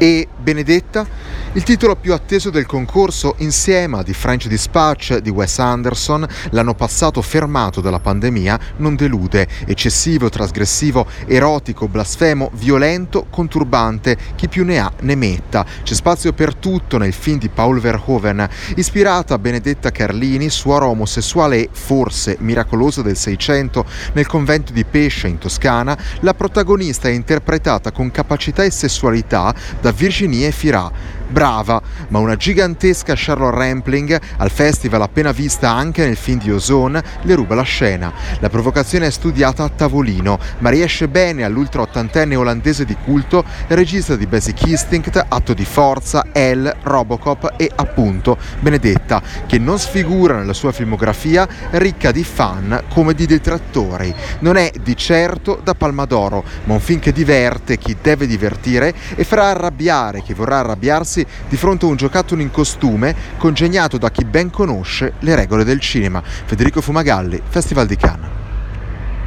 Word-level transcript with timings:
E 0.00 0.28
Benedetta? 0.38 1.06
Il 1.52 1.62
titolo 1.62 1.94
più 1.94 2.12
atteso 2.12 2.50
del 2.50 2.66
concorso 2.66 3.36
insieme 3.38 3.98
a 3.98 4.02
di 4.02 4.12
French 4.12 4.48
Dispatch 4.48 5.18
di 5.18 5.30
Wes 5.30 5.58
Anderson, 5.60 6.26
l'anno 6.50 6.74
passato 6.74 7.22
fermato 7.22 7.80
dalla 7.80 8.00
pandemia, 8.00 8.58
non 8.78 8.96
delude. 8.96 9.46
Eccessivo, 9.64 10.28
trasgressivo, 10.28 11.06
erotico, 11.26 11.86
blasfemo, 11.86 12.50
violento, 12.54 13.26
conturbante, 13.30 14.16
chi 14.34 14.48
più 14.48 14.64
ne 14.64 14.78
ha 14.80 14.90
ne 15.02 15.14
metta. 15.14 15.64
C'è 15.84 15.94
spazio 15.94 16.32
per 16.32 16.56
tutto 16.56 16.98
nel 16.98 17.12
film 17.12 17.38
di 17.38 17.48
Paul 17.48 17.78
Verhoeven, 17.78 18.48
ispirata 18.76 19.34
a 19.34 19.38
Benedetta 19.38 19.90
Carlini, 19.90 20.50
suora 20.50 20.86
omosessuale 20.86 21.56
e 21.58 21.68
forse 21.70 22.36
miracolosa 22.40 23.02
del 23.02 23.16
Seicento, 23.16 23.86
nel 24.14 24.26
convento 24.26 24.72
di 24.72 24.84
Pescia 24.84 25.28
in 25.28 25.38
Toscana, 25.38 25.96
la 26.20 26.34
protagonista 26.34 27.08
è 27.08 27.12
interpretata 27.12 27.92
con 27.92 28.10
capacità 28.10 28.64
e 28.64 28.70
sessualità 28.70 29.54
da 29.80 29.92
Virginie 29.92 30.50
Fira 30.50 31.22
brava, 31.28 31.80
ma 32.08 32.18
una 32.18 32.36
gigantesca 32.36 33.14
Charlotte 33.16 33.56
Rampling 33.56 34.20
al 34.38 34.50
festival 34.50 35.02
appena 35.02 35.32
vista 35.32 35.70
anche 35.70 36.04
nel 36.04 36.16
film 36.16 36.38
di 36.38 36.50
Ozone 36.50 37.02
le 37.22 37.34
ruba 37.34 37.54
la 37.54 37.62
scena. 37.62 38.12
La 38.40 38.48
provocazione 38.48 39.06
è 39.06 39.10
studiata 39.10 39.64
a 39.64 39.68
tavolino, 39.68 40.38
ma 40.58 40.70
riesce 40.70 41.08
bene 41.08 41.44
all'ultra 41.44 41.82
ottantenne 41.82 42.36
olandese 42.36 42.84
di 42.84 42.96
culto, 43.04 43.44
regista 43.68 44.16
di 44.16 44.26
Basic 44.26 44.66
Instinct, 44.66 45.24
Atto 45.28 45.54
di 45.54 45.64
Forza, 45.64 46.26
L, 46.32 46.72
Robocop 46.82 47.54
e 47.56 47.70
appunto 47.74 48.36
Benedetta, 48.60 49.22
che 49.46 49.58
non 49.58 49.78
sfigura 49.78 50.36
nella 50.36 50.52
sua 50.52 50.72
filmografia 50.72 51.46
ricca 51.72 52.12
di 52.12 52.24
fan 52.24 52.84
come 52.88 53.14
di 53.14 53.26
detrattori. 53.26 54.14
Non 54.40 54.56
è 54.56 54.72
di 54.82 54.96
certo 54.96 55.60
da 55.62 55.74
Palma 55.74 56.04
d'Oro, 56.04 56.44
ma 56.64 56.74
un 56.74 56.80
film 56.80 57.00
che 57.00 57.12
diverte 57.12 57.78
chi 57.78 57.96
deve 58.00 58.26
divertire 58.26 58.94
e 59.14 59.24
farà 59.24 59.48
arrabbiare 59.48 60.22
chi 60.22 60.32
vorrà 60.34 60.58
arrabbiarsi 60.58 61.13
di 61.20 61.56
fronte 61.56 61.84
a 61.84 61.88
un 61.88 61.96
giocattolo 61.96 62.40
in 62.40 62.50
costume 62.50 63.14
congegnato 63.36 63.98
da 63.98 64.10
chi 64.10 64.24
ben 64.24 64.50
conosce 64.50 65.14
le 65.20 65.34
regole 65.34 65.64
del 65.64 65.80
cinema. 65.80 66.22
Federico 66.24 66.80
Fumagalli, 66.80 67.40
Festival 67.48 67.86
di 67.86 67.96
Cannes. 67.96 68.33